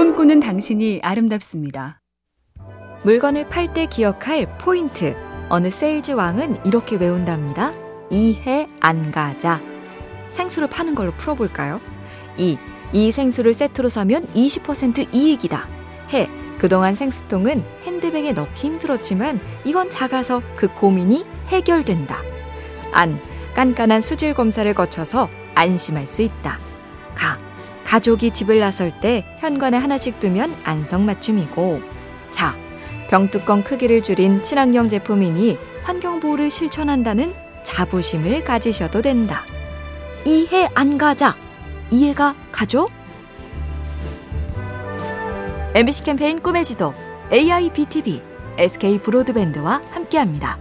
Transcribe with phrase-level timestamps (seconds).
[0.00, 2.00] 꿈꾸는 당신이 아름답습니다.
[3.04, 5.14] 물건을 팔 때 기억할 포인트.
[5.50, 7.74] 어느 세일즈 왕은 이렇게 외운답니다.
[8.10, 9.60] 이해 안 가자.
[10.30, 11.82] 생수를 파는 걸로 풀어볼까요?
[12.38, 12.56] 이,
[12.94, 15.68] 이 생수를 세트로 사면 20% 이익이다.
[16.14, 22.22] 해, 그동안 생수통은 핸드백에 넣기 힘들었지만 이건 작아서 그 고민이 해결된다.
[22.92, 23.20] 안,
[23.54, 26.58] 깐깐한 수질 검사를 거쳐서 안심할 수 있다.
[27.14, 27.36] 가,
[27.90, 31.82] 가족이 집을 나설 때 현관에 하나씩 두면 안성맞춤이고.
[32.30, 32.56] 자,
[33.08, 39.42] 병뚜껑 크기를 줄인 친환경 제품이니 환경보호를 실천한다는 자부심을 가지셔도 된다.
[40.24, 41.36] 이해 안 가자.
[41.90, 42.86] 이해가 가죠?
[45.74, 46.94] MBC 캠페인 꿈의 지도
[47.32, 48.22] AIBTV
[48.56, 50.58] SK 브로드밴드와 함께합니다.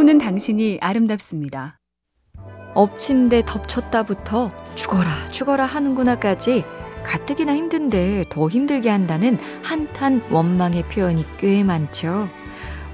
[0.00, 1.78] 꿈꾸는 당신이 아름답습니다.
[2.74, 6.64] 엎친 데 덮쳤다부터 죽어라 죽어라 하는구나까지
[7.04, 12.30] 가뜩이나 힘든데 더 힘들게 한다는 한탄 원망의 표현이 꽤 많죠.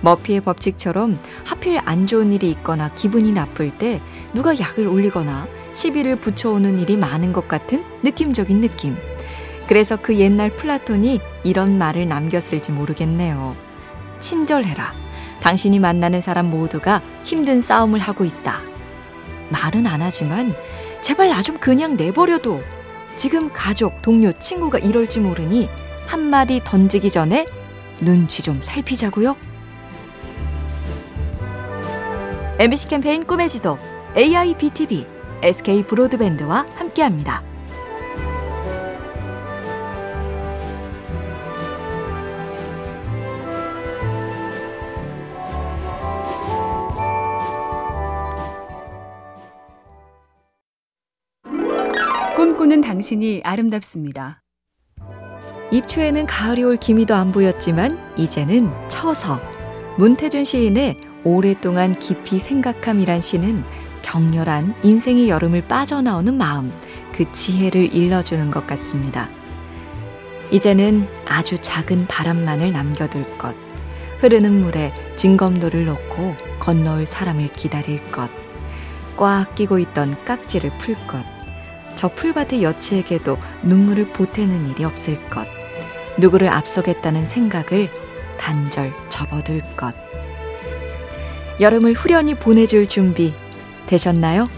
[0.01, 4.01] 머피의 법칙처럼 하필 안 좋은 일이 있거나 기분이 나쁠 때
[4.35, 8.97] 누가 약을 올리거나 시비를 붙여오는 일이 많은 것 같은 느낌적인 느낌.
[9.69, 13.55] 그래서 그 옛날 플라톤이 이런 말을 남겼을지 모르겠네요.
[14.19, 15.06] 친절해라.
[15.41, 18.61] 당신이 만나는 사람 모두가 힘든 싸움을 하고 있다.
[19.51, 20.55] 말은 안 하지만
[21.01, 22.61] 제발 나 좀 그냥 내버려둬.
[23.17, 25.69] 지금 가족, 동료, 친구가 이럴지 모르니
[26.07, 27.47] 한마디 던지기 전에
[28.01, 29.35] 눈치 좀 살피자고요.
[32.59, 33.79] MBC 캠페인 꿈의 지도
[34.17, 35.07] AIBTV
[35.43, 37.43] SK 브로드밴드와 함께합니다.
[52.47, 54.41] 꿈꾸는 당신이 아름답습니다.
[55.73, 59.41] 입초에는 가을이 올 기미도 안 보였지만 이제는 처서
[59.99, 63.65] 문태준 시인의 오랫동안 깊이 생각함이란 시는
[64.03, 66.73] 격렬한 인생의 여름을 빠져나오는 마음,
[67.13, 69.29] 그 지혜를 일러주는 것 같습니다.
[70.53, 73.57] 이제는 아주 작은 바람만을 남겨둘 것,
[74.21, 78.31] 흐르는 물에 징검도를 놓고 건너올 사람을 기다릴 것,
[79.17, 81.36] 꽉 끼고 있던 깍지를 풀 것,
[81.97, 85.49] 저 풀밭의 여치에게도 눈물을 보태는 일이 없을 것,
[86.19, 87.91] 누구를 앞서겠다는 생각을
[88.39, 89.95] 반절 접어들 것.
[91.59, 93.35] 여름을 후련히 보내줄 준비
[93.87, 94.49] 되셨나요?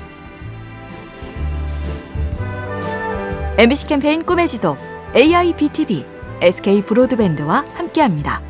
[3.56, 4.77] MBC 캠페인 꿈의 지도
[5.15, 6.04] AIBTV
[6.41, 8.47] SK 브로드밴드와 함께합니다.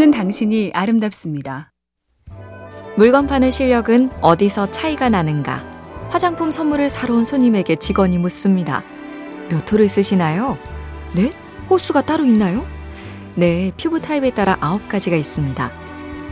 [0.00, 1.72] 꿈꾸는 당신이 아름답습니다.
[2.96, 5.62] 물건 파는 실력은 어디서 차이가 나는가?
[6.08, 8.82] 화장품 선물을 사러 온 손님에게 직원이 묻습니다.
[9.50, 10.56] 몇 호를 쓰시나요?
[11.14, 11.34] 네?
[11.68, 12.66] 호수가 따로 있나요?
[13.34, 15.70] 네, 피부 타입에 따라 아홉 가지가 있습니다.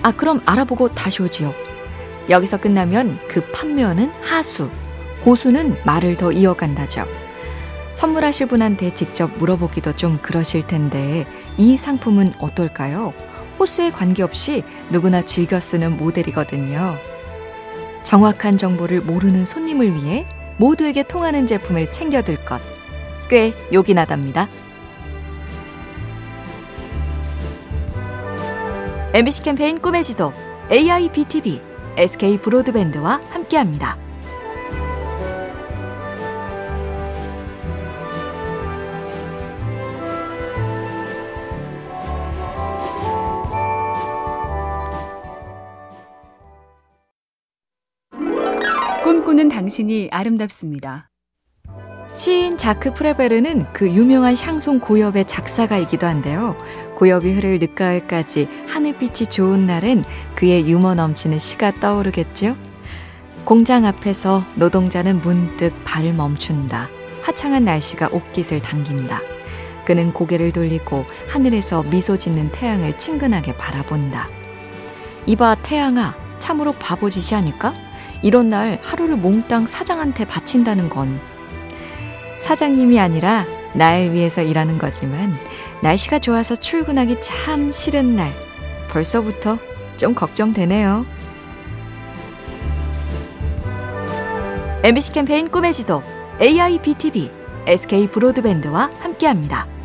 [0.03, 1.53] 아, 그럼 알아보고 다시 오지요.
[2.31, 4.71] 여기서 끝나면 그 판매원은 하수,
[5.25, 7.07] 고수는 말을 더 이어간다죠.
[7.93, 11.27] 선물하실 분한테 직접 물어보기도 좀 그러실 텐데
[11.59, 13.13] 이 상품은 어떨까요?
[13.59, 16.97] 호수에 관계없이 누구나 즐겨 쓰는 모델이거든요.
[18.03, 20.27] 정확한 정보를 모르는 손님을 위해
[20.57, 22.61] 모두에게 통하는 제품을 챙겨들 것.
[23.29, 24.49] 꽤 요긴하답니다.
[29.13, 30.33] MBC 캠페인 꿈의 지도
[30.71, 31.61] AIBTV
[31.97, 34.08] SK 브로드밴드와 함께합니다.
[49.09, 51.09] 꿈꾸는 당신이 아름답습니다.
[52.15, 56.59] 시인 자크 프레베르는 그 유명한 샹송 고엽의 작사가이기도 한데요.
[56.95, 62.55] 고엽이 흐를 늦가을까지 하늘빛이 좋은 날엔 그의 유머 넘치는 시가 떠오르겠죠.
[63.47, 66.91] 공장 앞에서 노동자는 문득 발을 멈춘다.
[67.23, 69.23] 화창한 날씨가 옷깃을 당긴다.
[69.87, 74.29] 그는 고개를 돌리고 하늘에서 미소 짓는 태양을 친근하게 바라본다.
[75.25, 77.73] 이봐 태양아, 참으로 바보짓이 아닐까?
[78.23, 81.21] 이런 날 하루를 몽땅 사장한테 바친다는 건
[82.39, 83.45] 사장님이 아니라
[83.75, 85.35] 날 위해서 일하는 거지만
[85.83, 88.33] 날씨가 좋아서 출근하기 참 싫은 날.
[88.91, 89.59] 벌써부터
[89.97, 91.05] 좀 걱정되네요.
[94.83, 96.03] MBC 캠페인 꿈의 지도
[96.41, 97.31] AIBTV
[97.67, 99.78] SK 브로드밴드와 함께합니다.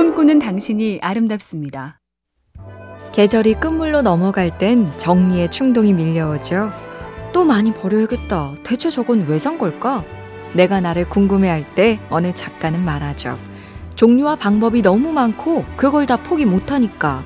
[0.00, 2.00] 꿈꾸는 당신이 아름답습니다.
[3.12, 6.70] 계절이 끝물로 넘어갈 땐 정리의 충동이 밀려오죠.
[7.34, 8.54] 또 많이 버려야겠다.
[8.64, 10.02] 대체 저건 왜 산 걸까?
[10.54, 13.38] 내가 나를 궁금해할 때 어느 작가는 말하죠.
[13.94, 17.22] 종류와 방법이 너무 많고 그걸 다 포기 못하니까.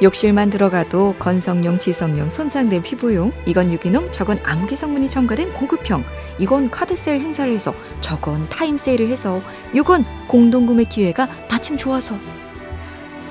[0.00, 6.04] 욕실만 들어가도 건성용, 지성용, 손상된 피부용, 이건 유기농, 저건 암기 성분이 첨가된 고급형,
[6.38, 9.42] 이건 카드세일 행사를 해서, 저건 타임세일을 해서,
[9.72, 12.16] 이건 공동구매 기회가 마침 좋아서.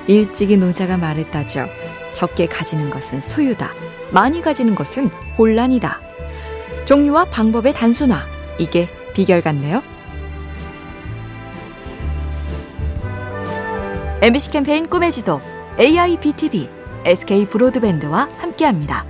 [0.06, 1.68] 일찍이 노자가 말했다죠.
[2.12, 3.70] 적게 가지는 것은 소유다.
[4.10, 6.00] 많이 가지는 것은 혼란이다.
[6.84, 8.26] 종류와 방법의 단순화,
[8.58, 9.82] 이게 비결 같네요.
[14.20, 15.40] MBC 캠페인 꿈의 지도
[15.78, 16.68] AIBTV
[17.04, 19.06] SK 브로드밴드와 함께합니다.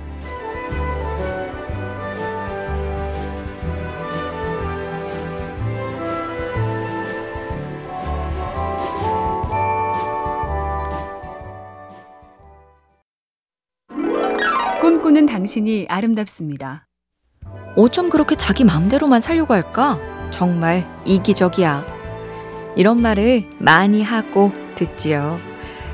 [14.79, 16.85] 꿈꾸는 당신이 아름답습니다.
[17.75, 19.99] 어쩜 그렇게 자기 맘대로만 살려고 할까?
[20.29, 21.85] 정말 이기적이야.
[22.75, 25.48] 이런 말을 많이 하고 듣지요.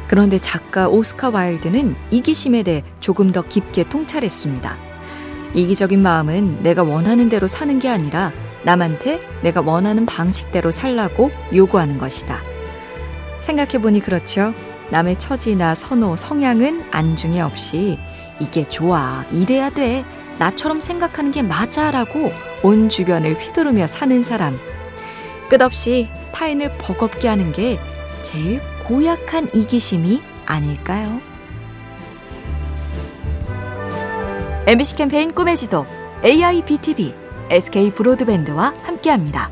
[0.07, 4.77] 그런데 작가 오스카 와일드는 이기심에 대해 조금 더 깊게 통찰했습니다.
[5.53, 8.31] 이기적인 마음은 내가 원하는 대로 사는 게 아니라
[8.63, 12.41] 남한테 내가 원하는 방식대로 살라고 요구하는 것이다.
[13.41, 14.53] 생각해보니 그렇죠.
[14.91, 17.97] 남의 처지나 선호, 성향은 안중에 없이
[18.39, 20.03] 이게 좋아, 이래야 돼,
[20.37, 22.31] 나처럼 생각하는 게 맞아 라고
[22.61, 24.57] 온 주변을 휘두르며 사는 사람.
[25.49, 27.79] 끝없이 타인을 버겁게 하는 게
[28.21, 31.19] 제일 고약한 이기심이 아닐까요?
[34.67, 35.85] MBC 캠페인 꿈의 지도
[36.23, 37.13] AIBTV
[37.49, 39.49] SK 브로드밴드와 함께합니다.